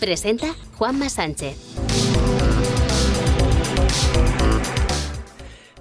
[0.00, 1.56] Presenta Juanma Sánchez.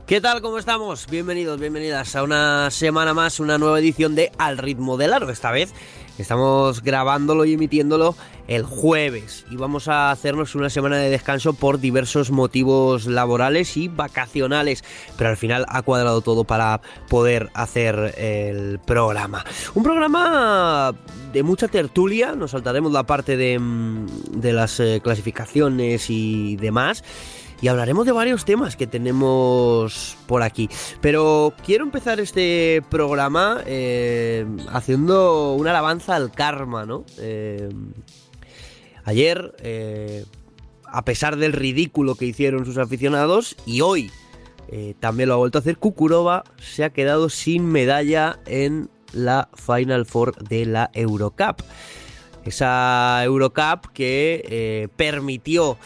[0.06, 0.42] ¿Qué tal?
[0.42, 1.08] ¿Cómo estamos?
[1.10, 5.30] Bienvenidos, bienvenidas a una semana más, una nueva edición de Al ritmo del aro.
[5.30, 5.74] Esta vez
[6.18, 8.16] estamos grabándolo y emitiéndolo
[8.48, 9.46] el jueves.
[9.50, 14.84] Y vamos a hacernos una semana de descanso por diversos motivos laborales y vacacionales,
[15.18, 19.46] pero al final ha cuadrado todo para poder hacer el programa.
[19.74, 20.94] Un programa
[21.32, 27.04] de mucha tertulia, nos saltaremos la parte de, mm, de las eh, clasificaciones y demás
[27.64, 30.70] y hablaremos de varios temas que tenemos por aquí.
[31.00, 37.06] Pero quiero empezar este programa eh, haciendo una alabanza al karma, ¿no?
[37.20, 37.70] Eh,
[39.06, 40.26] ayer, eh,
[40.86, 44.12] a pesar del ridículo que hicieron sus aficionados, y hoy
[45.00, 50.06] también lo ha vuelto a hacer, Kukurova se ha quedado sin medalla en la Final
[50.06, 51.62] Four de la Eurocup.
[52.44, 55.78] Esa Eurocup que permitió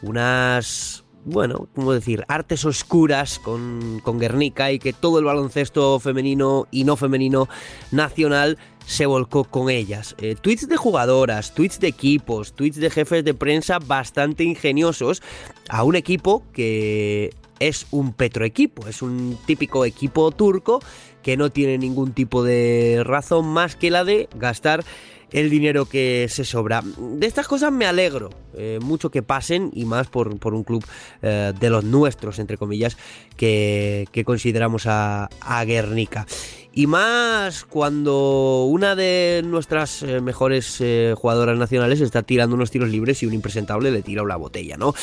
[0.00, 2.24] unas bueno, ¿cómo decir?
[2.28, 7.48] Artes oscuras con, con Guernica y que todo el baloncesto femenino y no femenino
[7.90, 10.14] nacional se volcó con ellas.
[10.18, 15.20] Eh, tweets de jugadoras, tweets de equipos, tweets de jefes de prensa bastante ingeniosos
[15.68, 20.80] a un equipo que es un petroequipo, es un típico equipo turco
[21.22, 24.84] que no tiene ningún tipo de razón más que la de gastar
[25.32, 26.82] el dinero que se sobra.
[26.96, 30.84] De estas cosas me alegro eh, mucho que pasen y más por, un club
[31.22, 32.96] eh, de los nuestros, entre comillas,
[33.36, 35.28] que, consideramos a,
[35.66, 36.26] Guernica.
[36.72, 40.82] Y más cuando una de nuestras eh, mejores
[41.16, 44.94] jugadoras nacionales está tirando unos tiros libres y un impresentable le tira una botella, ¿no?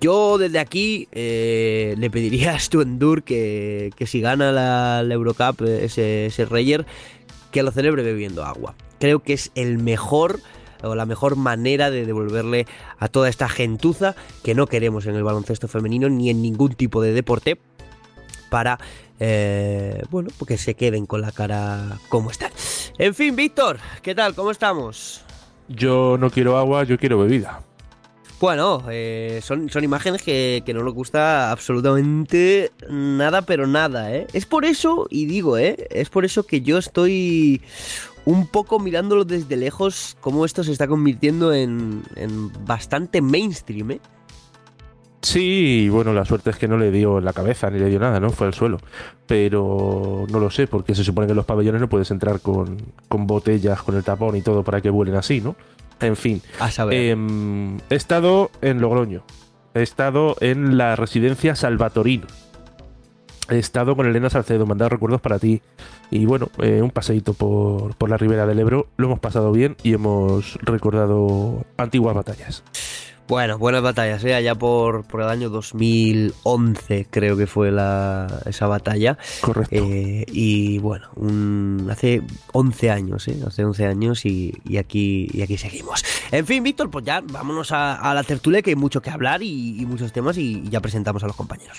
[0.00, 6.44] Yo desde aquí le pediría a Stuendur que, que si gana la, Eurocup, ese, ese
[6.44, 6.84] Reyer,
[7.54, 10.40] que lo celebre bebiendo agua creo que es el mejor
[10.82, 12.66] o la mejor manera de devolverle
[12.98, 17.00] a toda esta gentuza que no queremos en el baloncesto femenino ni en ningún tipo
[17.00, 17.58] de deporte
[18.50, 18.78] para,
[19.20, 22.50] eh, bueno, porque se queden con la cara como están.
[22.98, 24.34] En fin, Víctor, ¿qué tal?
[24.34, 25.24] ¿Cómo estamos?
[25.68, 27.62] Yo no quiero agua, yo quiero bebida.
[28.40, 34.26] Bueno, eh, son, son imágenes que, que, no nos gusta absolutamente nada, pero nada, ¿eh?
[34.32, 35.86] Es por eso, y digo, ¿eh?
[35.90, 37.62] Es por eso que yo estoy
[38.24, 42.02] un poco mirándolo desde lejos, cómo esto se está convirtiendo en,
[42.66, 44.00] bastante mainstream, ¿eh?
[45.20, 48.20] Sí, bueno, la suerte es que no le dio la cabeza ni le dio nada,
[48.20, 48.28] ¿no?
[48.28, 48.78] Fue al suelo.
[49.26, 52.76] Pero no lo sé, porque se supone que en los pabellones no puedes entrar con,
[53.08, 55.56] botellas, con el tapón y todo para que vuelen así, ¿no?
[56.00, 56.42] En fin.
[56.60, 57.10] A saber.
[57.10, 59.24] Em, he estado en Logroño.
[59.74, 62.26] He estado en la residencia Salvatorino
[63.48, 65.62] he estado con Elena Salcedo, mandado recuerdos para ti.
[66.10, 68.88] Y bueno, eh, un paseíto por, por, la ribera del Ebro.
[68.96, 72.62] Lo hemos pasado bien y hemos recordado antiguas batallas.
[73.26, 74.34] Bueno, buenas batallas, ¿eh?
[74.34, 79.16] allá por, por el año 2011 creo que fue la, esa batalla.
[79.40, 79.76] Correcto.
[79.76, 81.08] Eh, y bueno,
[81.90, 82.20] hace
[82.52, 83.38] 11 años, ¿eh?
[83.46, 86.04] hace 11 años y, aquí, y aquí seguimos.
[86.32, 89.80] En fin, Víctor, pues ya vámonos a, la tertulia que hay mucho que hablar y,
[89.80, 91.78] y muchos temas y ya presentamos a los compañeros.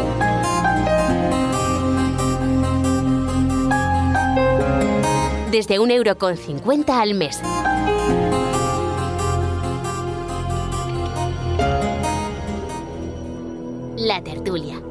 [5.51, 6.37] Desde un euro con
[6.87, 7.41] al mes.
[13.97, 14.81] La tertulia.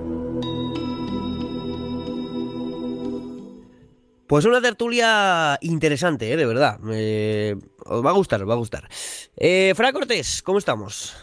[4.27, 6.37] Pues una tertulia interesante, ¿eh?
[6.37, 6.79] de verdad.
[6.79, 8.89] os va a gustar, os va a gustar.
[9.37, 11.17] Eh, Fra Cortés, ¿cómo estamos?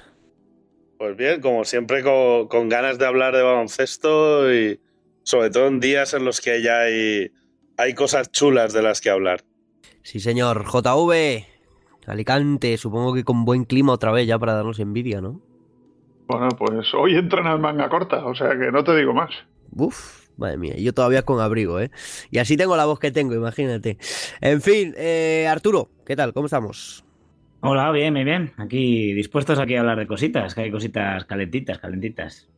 [0.98, 4.82] Pues bien, como siempre, con, con, ganas de hablar de baloncesto y
[5.22, 7.32] sobre todo en días en los que ya hay,
[7.78, 9.44] hay cosas chulas de las que hablar.
[10.02, 10.66] Sí, señor.
[10.66, 11.46] JV,
[12.08, 15.42] Alicante, supongo que con buen clima otra vez ya para darnos envidia, ¿no?
[16.28, 19.32] Bueno, pues hoy entran al manga corta, o sea que no te digo más.
[19.72, 21.92] Uf, madre mía, yo todavía con abrigo, ¿eh?
[22.32, 23.98] Y así tengo la voz que tengo, imagínate.
[24.42, 26.34] En fin, eh, Arturo, ¿qué tal?
[26.34, 27.06] ¿Cómo estamos?
[27.62, 28.54] Hola, bien, bien, bien.
[28.58, 32.50] Aquí dispuestos aquí a hablar de cositas, que hay cositas calentitas, calentitas.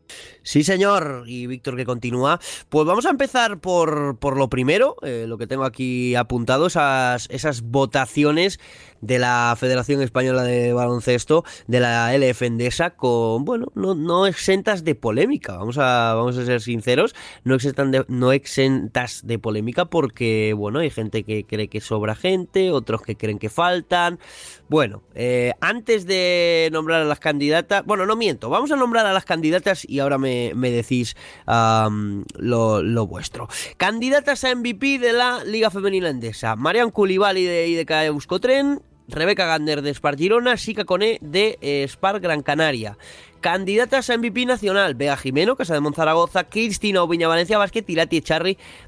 [0.44, 1.24] Sí, señor.
[1.28, 2.40] Y Víctor que continúa.
[2.70, 7.28] Pues vamos a empezar por, por lo primero, eh, lo que tengo aquí apuntado, esas,
[7.30, 8.60] esas votaciones
[9.02, 14.84] de la Federación Española de Baloncesto, de la LF Endesa, con, bueno, no, no exentas
[14.84, 19.86] de polémica, vamos a, vamos a ser sinceros, no, exentan de, no exentas de polémica
[19.86, 24.20] porque, bueno, hay gente que cree que sobra gente, otros que creen que faltan.
[24.68, 29.14] Bueno, eh, antes de nombrar a las candidatas, bueno, no miento, vamos a nombrar a
[29.14, 31.16] las candidatas y ahora me, me decís
[31.46, 33.48] lo, lo, vuestro.
[33.78, 39.82] Candidatas a MVP de la Liga Femenina Endesa, Marian Culibali de IDK Euskotren, Rebeca Gander
[39.82, 42.98] de Spar Girona, Sica Cone de eh, Spar Gran Canaria.
[43.42, 48.22] Candidatas a MVP nacional, Bea Jimeno, Casa de Monzaragoza, Cristina Oviña Valencia Basket y Lati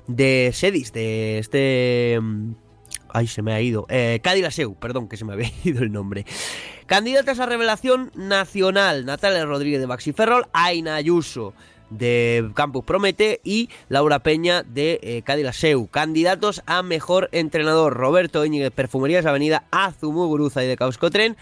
[0.07, 2.19] de Sedis, de este...
[3.13, 3.85] Ay, se me ha ido.
[3.89, 4.21] Eh,
[4.51, 6.25] Seu, perdón, que se me había ido el nombre.
[6.85, 11.53] Candidatas a revelación nacional, Natalia Rodríguez de Baxi Ferrol, Aina Ayuso
[11.89, 15.23] de Campus Promete y Laura Peña de eh.
[15.91, 21.37] Candidatos a mejor entrenador, Roberto Íñiguez, Perfumerías Avenida, Azumu Guruza y de Causcotren.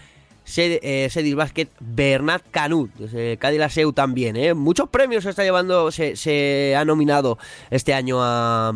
[0.56, 4.36] Eh, Sedis Basket, Bernat Canut, desde Seu también.
[4.36, 4.54] ¿eh?
[4.54, 7.38] Muchos premios se está llevando, se ha nominado
[7.70, 8.72] este año a,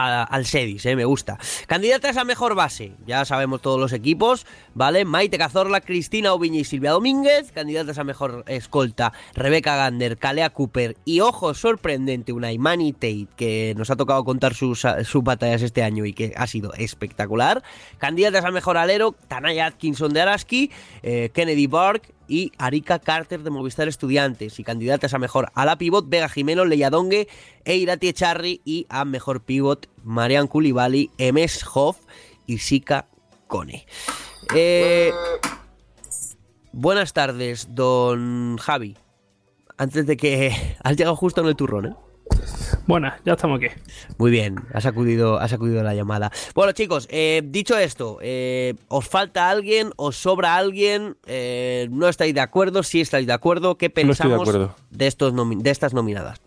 [0.00, 0.96] al Sedis, ¿eh?
[0.96, 1.38] me gusta.
[1.66, 5.04] Candidatas a mejor base, ya sabemos todos los equipos, ¿vale?
[5.04, 7.52] Maite Cazorla, Cristina Oviña y Silvia Domínguez.
[7.52, 13.74] Candidatas a mejor escolta, Rebeca Gander, Calea Cooper y, ojo, sorprendente, una Imani Tate, que
[13.76, 17.62] nos ha tocado contar sus, sus batallas este año y que ha sido espectacular.
[17.98, 20.70] Candidatas a mejor alero, Tanaya Atkinson de Araski,
[21.02, 24.60] eh, Kennedy Bark y Arika Carter de Movistar Estudiantes.
[24.60, 27.28] Y candidatas a mejor a la pivot, Vega Jimeno, Leyadongue
[27.64, 28.62] e Irati Echarri.
[28.64, 31.98] Y a mejor pivot, Marian Koulibaly, Emes Hoff
[32.46, 33.08] y Sika
[33.48, 33.84] Kone.
[34.54, 35.12] Eh,
[36.72, 38.96] buenas tardes, don Javi.
[39.76, 40.76] Antes de que...
[40.84, 41.94] Has llegado justo en el turrón, ¿eh?
[42.90, 43.72] Buenas, ya estamos aquí.
[44.18, 46.32] Muy bien, has acudido, has acudido la llamada.
[46.56, 49.92] Bueno, chicos, eh, dicho esto, eh, ¿os falta alguien?
[49.94, 51.16] ¿Os sobra alguien?
[51.24, 52.82] Eh, ¿No estáis de acuerdo?
[52.82, 54.52] Si estáis de acuerdo, ¿qué pensamos
[54.90, 55.32] de, estos
[55.62, 56.40] de estas nominadas?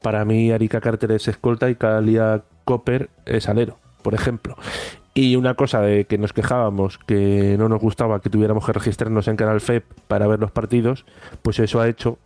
[0.00, 4.56] Para mí, Arika Carter es escolta y Kalia Copper es alero, por ejemplo.
[5.14, 9.26] Y una cosa de que nos quejábamos, que no nos gustaba que tuviéramos que registrarnos
[9.26, 11.04] en Canal FEP para ver los partidos,
[11.42, 12.18] pues eso ha hecho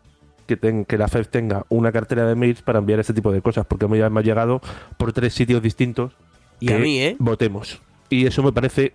[0.46, 3.66] que, que la FED tenga una cartera de mails para enviar este tipo de cosas,
[3.66, 4.60] porque me ha llegado
[4.96, 6.12] por tres sitios distintos.
[6.60, 7.16] Y a mí, ¿eh?
[7.18, 7.80] Votemos.
[8.08, 8.92] Y eso me parece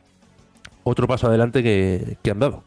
[0.83, 2.63] otro paso adelante que, que han dado.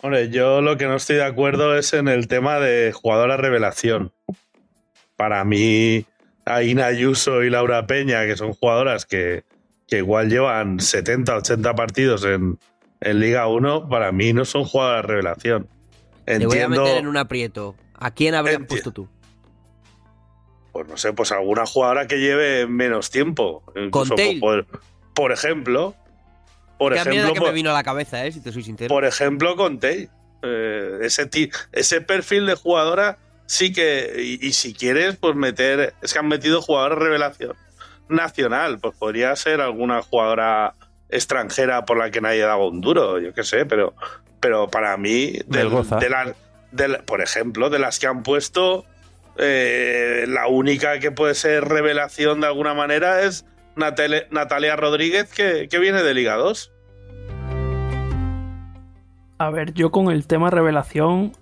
[0.00, 4.12] Hombre, yo lo que no estoy de acuerdo es en el tema de jugadora revelación.
[5.16, 6.06] Para mí,
[6.44, 9.44] Aina Ayuso y Laura Peña, que son jugadoras que,
[9.86, 12.58] que igual llevan 70, 80 partidos en,
[13.02, 15.68] en Liga 1 para mí no son jugadas de revelación.
[16.26, 17.74] Entiendo, Te voy a meter en un aprieto.
[17.94, 19.08] ¿A quién habrías puesto tú?
[20.72, 23.62] Pues no sé, pues alguna jugadora que lleve menos tiempo.
[23.90, 24.08] Con
[24.40, 24.66] por,
[25.14, 25.94] por, ejemplo.
[26.78, 27.34] Por ejemplo.
[27.34, 28.32] que me vino a la cabeza, ¿eh?
[28.32, 28.88] Si te soy sincero.
[28.88, 30.08] Por ejemplo, con Tay.
[30.42, 31.28] Eh, ese,
[31.72, 34.38] ese perfil de jugadora sí que.
[34.40, 35.94] Y, si quieres, pues meter.
[36.02, 37.54] Es que han metido jugadora revelación
[38.08, 38.78] nacional.
[38.78, 40.74] Pues podría ser alguna jugadora
[41.12, 43.94] extranjera por la que nadie daba un duro, yo qué sé, pero,
[44.40, 48.84] pero para mí, de, por ejemplo, de las que han puesto,
[49.36, 53.44] eh, la única que puede ser revelación de alguna manera es
[53.76, 56.72] Natalia, Rodríguez, que, que viene de Liga 2.
[59.38, 61.32] A ver, yo con el tema revelación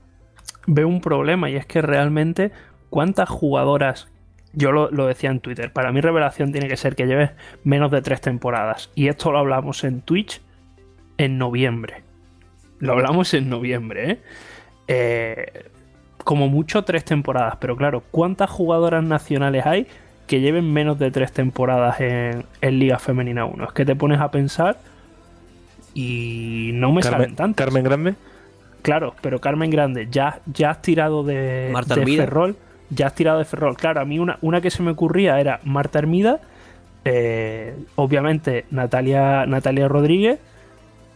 [0.66, 2.50] veo un problema y es que realmente
[2.88, 4.08] cuántas jugadoras
[4.52, 7.30] yo lo, decía en Twitter, para mí revelación tiene que ser que lleves
[7.62, 8.90] menos de tres temporadas.
[8.94, 10.40] Y esto lo hablamos en Twitch
[11.18, 12.02] en noviembre.
[12.78, 14.18] Lo hablamos en noviembre, ¿eh?
[14.88, 15.64] eh
[16.24, 19.86] como mucho tres temporadas, pero claro, ¿cuántas jugadoras nacionales hay
[20.26, 23.64] que lleven menos de tres temporadas en, Liga Femenina 1?
[23.64, 24.78] Es que te pones a pensar
[25.94, 27.64] y no me salen tantas.
[27.64, 28.14] ¿Carmen Grande?
[28.82, 32.56] Claro, pero Carmen Grande, ya, ya has tirado de, Marta de Ferrol
[32.90, 33.76] ya has tirado de Ferrol.
[33.76, 36.40] Claro, a mí una, una que se me ocurría era Marta Hermida,
[37.04, 40.38] eh, obviamente Natalia, Natalia Rodríguez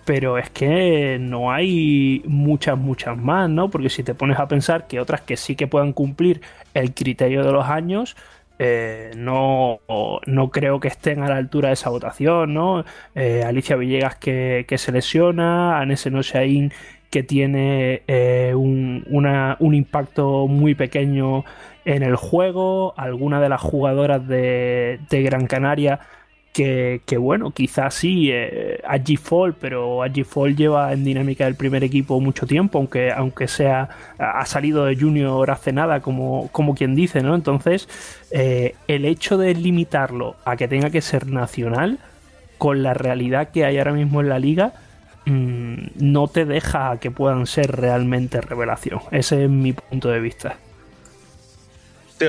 [0.04, 3.70] pero es que no hay muchas, muchas más, ¿no?
[3.70, 6.42] Porque si te pones a pensar que otras que sí que puedan cumplir
[6.74, 8.16] el criterio de los años,
[8.58, 9.80] eh, no,
[10.26, 12.84] no creo que estén a la altura de esa votación, ¿no?
[13.14, 16.72] Eh, Alicia Villegas que, se lesiona, Anese Noshain
[17.14, 21.44] que tiene eh, un, un, impacto muy pequeño
[21.85, 26.00] en el juego, alguna de las jugadoras de, Gran Canaria
[26.52, 28.80] que, bueno, quizás sí, eh,
[29.23, 34.44] Fall, pero Fall lleva en dinámica del primer equipo mucho tiempo, aunque, aunque sea, ha
[34.47, 37.37] salido de junior hace nada, como, como quien dice, ¿no?
[37.37, 37.88] Entonces,
[38.33, 42.00] eh, el hecho de limitarlo a que tenga que ser nacional,
[42.59, 44.73] con la realidad que hay ahora mismo en la liga,
[45.26, 49.00] mm, no te deja que puedan ser realmente revelación.
[49.10, 50.56] Ese es mi punto de vista.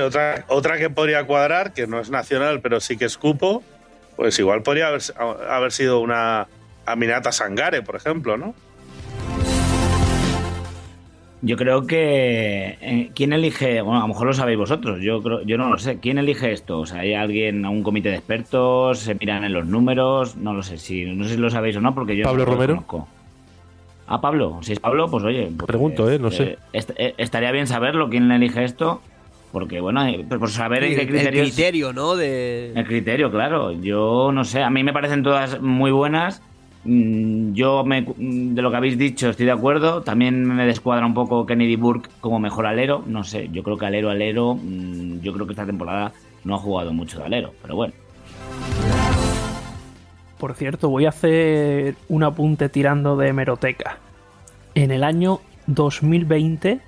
[0.04, 3.62] otra, otra que podría cuadrar, que no es nacional, pero sí que es cupo,
[4.16, 5.02] pues igual podría haber,
[5.48, 6.48] haber sido una
[6.84, 8.54] Aminata Sangare, por ejemplo, ¿no?
[11.46, 12.76] Yo creo que.
[12.80, 13.80] Eh, ¿Quién elige?
[13.80, 15.00] Bueno, a lo mejor lo sabéis vosotros.
[15.00, 16.00] Yo creo, yo no lo sé.
[16.00, 16.80] ¿Quién elige esto?
[16.80, 18.98] O sea, ¿hay alguien, un comité de expertos?
[18.98, 20.34] ¿Se miran en los números?
[20.34, 20.76] No lo sé.
[20.76, 22.24] Si, no sé si lo sabéis o no, porque yo.
[22.24, 22.84] Pablo Romero.
[24.08, 24.58] Ah, Pablo.
[24.62, 25.48] Si es Pablo, pues oye.
[25.56, 26.18] Pues, Pregunto, ¿eh?
[26.18, 26.58] No sé.
[26.72, 28.08] Eh, estaría bien saberlo.
[28.10, 29.00] ¿Quién elige esto?
[29.52, 31.46] Porque, bueno, eh, por saber en qué criterios...
[31.46, 32.16] El criterio, ¿no?
[32.16, 32.72] De...
[32.74, 33.70] El criterio, claro.
[33.70, 36.42] Yo no sé, a mí me parecen todas muy buenas.
[36.86, 40.02] Mm, yo, me, de lo que habéis dicho, estoy de acuerdo.
[40.02, 43.02] También me descuadra un poco Kennedy Burke como mejor alero.
[43.06, 46.12] No sé, yo creo que alero, alero, mm, yo creo que esta temporada
[46.44, 47.94] no ha jugado mucho de alero, pero bueno.
[50.38, 53.98] Por cierto, voy a hacer un apunte tirando de hemeroteca.
[54.74, 56.80] En el año 2020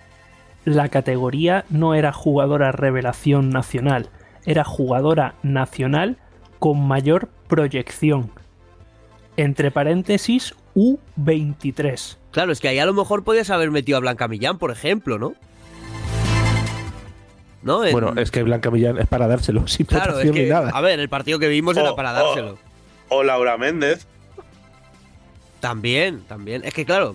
[0.65, 4.11] la categoría no era jugadora revelación nacional,
[4.45, 6.19] era jugadora nacional
[6.59, 8.31] con mayor proyección.
[9.39, 12.17] Entre paréntesis, U23.
[12.33, 15.17] Claro, es que ahí a lo mejor podías haber metido a Blanca Millán, por ejemplo,
[15.17, 15.35] ¿no?
[17.63, 17.79] ¿No?
[17.93, 20.71] Bueno, es que Blanca Millán es para dárselo, sin claro, es que, nada.
[20.71, 22.59] A ver, el partido que vimos era para dárselo.
[23.11, 24.09] o Laura Méndez.
[25.61, 26.65] También, también.
[26.65, 27.15] Es que claro,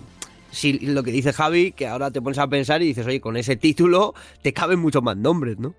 [0.50, 3.36] si lo que dice Javi, que ahora te pones a pensar y dices, oye, con
[3.36, 5.74] ese título te caben muchos más nombres, ¿no?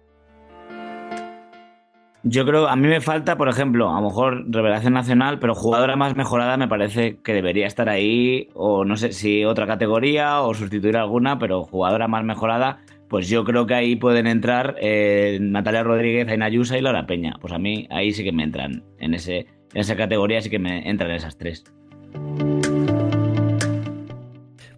[2.27, 5.95] Yo creo, a mí me falta, por ejemplo, a lo mejor revelación nacional, pero jugadora
[5.95, 10.55] más mejorada me parece que debería estar ahí, o no sé si otra categoría o
[10.55, 12.79] sustituir alguna, pero jugadora más mejorada,
[13.09, 17.35] pues yo creo que ahí pueden entrar eh, Natalia Rodríguez, Aina Yusa y Laura Peña.
[17.39, 19.41] Pues a mí ahí sí que me entran, en, ese,
[19.75, 21.63] en esa categoría sí que me entran esas tres.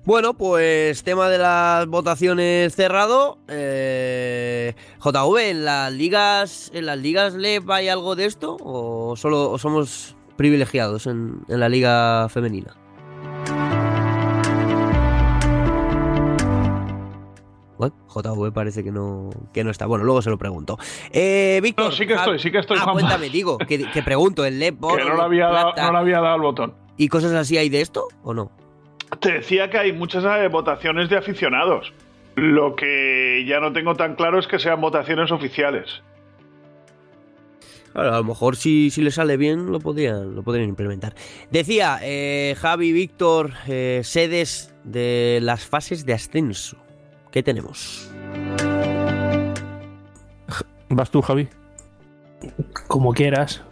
[0.08, 3.40] Bueno, pues tema de las votaciones cerrado.
[3.50, 8.56] Eh, JV, ¿en las ligas en las ligas LEP hay algo de esto?
[8.64, 12.74] ¿O solo somos privilegiados en, la liga femenina?
[17.78, 19.88] Bueno, JV parece que no, que no está.
[19.88, 20.78] Bueno, luego se lo pregunto.
[21.12, 21.88] Eh, Víctor.
[21.88, 22.78] No, sí que estoy, sí que estoy.
[22.80, 24.80] Ah, cuéntame, digo, que, pregunto, el LEP.
[24.98, 26.76] que no le había, dado, no le había dado el botón.
[26.96, 28.67] ¿Y cosas así hay de esto o no?
[29.20, 31.94] Te decía que hay muchas eh, votaciones de aficionados.
[32.36, 36.04] Lo que ya no tengo tan claro es que sean votaciones oficiales.
[37.96, 41.16] a lo mejor si, si le sale bien lo podrían, lo podrían implementar.
[41.50, 46.78] Decía eh, Javi, Víctor, eh, sedes de las fases de ascenso.
[47.32, 48.12] ¿Qué tenemos?
[50.90, 51.48] ¿Vas tú, Javi?
[52.88, 53.64] Como quieras.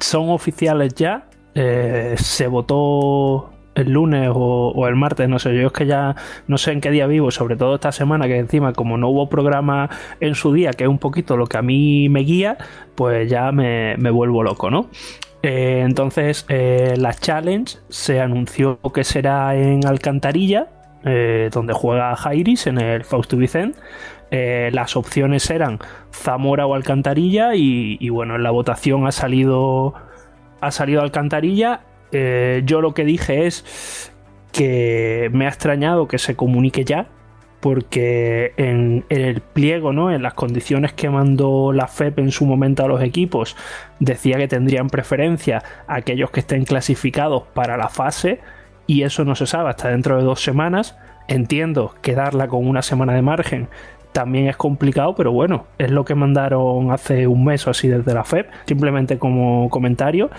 [0.00, 1.28] son oficiales ya.
[1.54, 6.72] se votó el lunes o, el martes, no sé, yo es que ya no sé
[6.72, 9.88] en qué día vivo, sobre todo esta semana que encima como no hubo programa
[10.20, 12.58] en su día, que es un poquito lo que a mí me guía,
[12.94, 14.88] pues ya me, vuelvo loco, ¿no?
[15.42, 20.68] Eh, entonces, eh, la challenge se anunció que será en Alcantarilla,
[21.04, 23.78] eh, donde juega Jairis en el Fausto Vicente.
[24.30, 25.78] las opciones eran
[26.12, 29.94] Zamora o Alcantarilla y, y, bueno, en la votación ha salido
[30.60, 31.80] ha salido Alcantarilla
[32.12, 34.12] eh, yo lo que dije es
[34.52, 37.08] que me ha extrañado que se comunique ya,
[37.60, 40.10] porque en, el pliego, ¿no?
[40.10, 43.56] en las condiciones que mandó la FEP en su momento a los equipos,
[43.98, 48.40] decía que tendrían preferencia aquellos que estén clasificados para la fase,
[48.86, 50.96] y eso no se sabe hasta dentro de dos semanas.
[51.28, 53.68] Entiendo que darla con una semana de margen
[54.12, 58.12] también es complicado, pero bueno, es lo que mandaron hace un mes o así desde
[58.12, 60.30] la FEP, simplemente como comentario.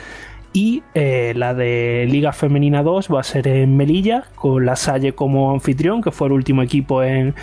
[0.54, 5.14] Y eh, la de Liga Femenina 2 va a ser en Melilla, con la Salle
[5.14, 7.36] como anfitrión, que fue el último equipo en,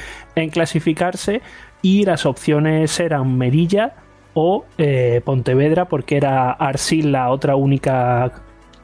[0.50, 1.40] clasificarse.
[1.80, 3.94] Y las opciones eran Melilla
[4.34, 8.32] o eh, Pontevedra, porque era Arsil la otra única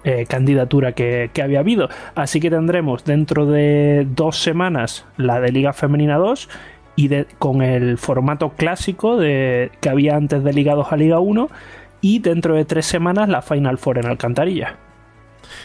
[0.05, 1.91] eh, candidatura que, que, había habido.
[2.15, 6.49] Así que tendremos dentro de dos semanas la de Liga Femenina 2
[6.97, 11.49] y con el formato clásico de, que había antes de Liga 2 a Liga 1
[12.05, 14.77] y dentro de tres semanas la Final Four en Alcantarilla.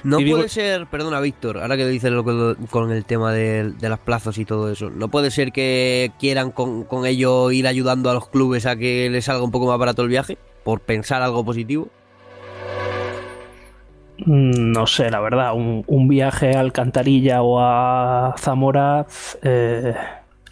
[0.05, 4.00] No puede ser, perdona Víctor, ahora que dices lo con el tema de, de, las
[4.00, 8.13] plazos y todo eso, no puede ser que quieran con, con, ello ir ayudando a
[8.13, 11.43] los clubes a que les salga un poco más barato el viaje, por pensar algo
[11.43, 11.89] positivo.
[14.19, 19.08] Mm, no sé, la verdad, un, un viaje a Alcantarilla o a Zamora
[19.43, 19.93] eh,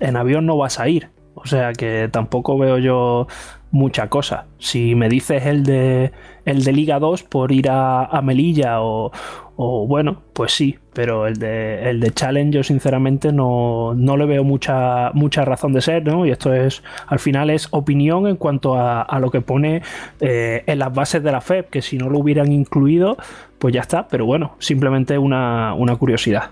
[0.02, 1.12] en avión no vas a ir.
[1.40, 3.28] O sea que tampoco veo yo
[3.72, 4.46] mucha cosa.
[4.58, 6.12] Si me dices el de
[6.46, 9.12] el de Liga 2 por ir a, a Melilla o,
[9.58, 14.26] o, bueno, pues sí, pero el de, el de Challenge yo sinceramente no, no le
[14.26, 16.26] veo mucha, mucha razón de ser, ¿no?
[16.26, 19.82] Y esto es, al final es opinión en cuanto a, a lo que pone
[20.22, 23.18] eh, en las bases de la FEP, que si no lo hubieran incluido,
[23.58, 26.52] pues ya está, pero bueno, simplemente una, una curiosidad.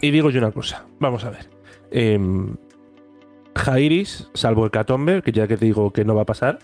[0.00, 1.48] Y digo yo una cosa, vamos a ver.
[1.92, 2.18] Eh,
[3.56, 6.58] Jairis, salvo el Catombe, que ya que digo que no va a pasar,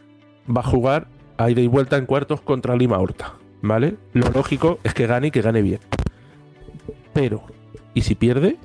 [0.49, 3.35] va a jugar a ida y vuelta en cuartos contra Lima Horta.
[3.61, 3.97] ¿Vale?
[4.13, 5.81] Lo lógico es que gane y que gane bien.
[7.13, 7.43] Pero,
[7.93, 8.57] ¿y si pierde?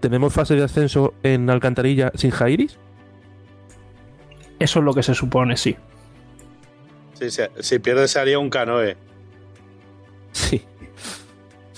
[0.00, 2.78] ¿Tenemos fase de ascenso en Alcantarilla sin Jairis?
[4.58, 5.76] Eso es lo que se supone, sí.
[7.14, 8.96] Sí, sí si pierde se haría un canoe.
[10.32, 10.62] Sí.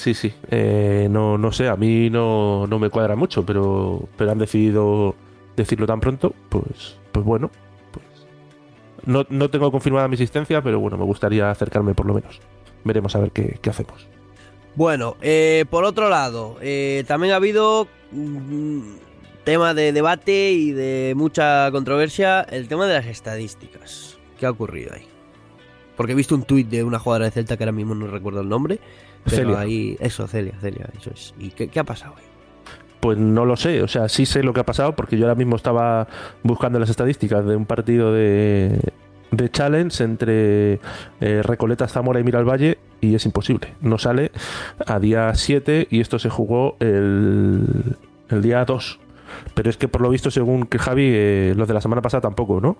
[0.08, 0.34] Sí, sí.
[0.50, 5.14] Eh, no, no sé, a mí no, no, me cuadra mucho, pero, pero han decidido
[5.54, 7.50] decirlo tan pronto, pues, pues bueno.
[7.92, 8.06] Pues
[9.04, 12.40] no, no, tengo confirmada mi existencia, pero bueno, me gustaría acercarme por lo menos.
[12.84, 14.08] Veremos a ver qué, hacemos.
[14.76, 18.80] Bueno, eh, por otro lado, eh, también ha habido mm,
[19.44, 24.16] tema de debate y de mucha controversia, el tema de las estadísticas.
[24.38, 25.06] ¿Qué ha ocurrido ahí?
[25.98, 28.40] Porque he visto un tuit de una jugadora de Celta que ahora mismo no recuerdo
[28.40, 28.78] el nombre,
[29.24, 29.60] pero Celia.
[29.60, 31.34] ahí, eso, Celia, Celia, eso es.
[31.38, 32.24] ¿Y qué, qué, ha pasado ahí?
[33.00, 35.36] Pues no lo sé, o sea, sí sé lo que ha pasado porque yo ahora
[35.36, 36.08] mismo estaba
[36.42, 38.80] buscando las estadísticas de un partido de,
[39.30, 40.80] de challenge entre
[41.20, 43.74] eh, Recoleta, Zamora y Miralvalle y es imposible.
[43.80, 44.32] No sale
[44.84, 47.96] a día 7 y esto se jugó el,
[48.30, 49.00] el día 2.
[49.54, 52.22] Pero es que por lo visto, según que Javi, eh, los de la semana pasada
[52.22, 52.76] tampoco, ¿no?